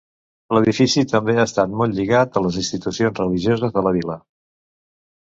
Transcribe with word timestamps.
L’edifici 0.57 1.03
també 1.11 1.35
ha 1.41 1.45
estat 1.51 1.77
molt 1.83 1.95
lligat 1.99 2.41
a 2.41 2.45
les 2.49 2.59
institucions 2.65 3.23
religioses 3.25 3.79
de 3.79 3.89
la 3.91 3.97
vila. 4.01 4.21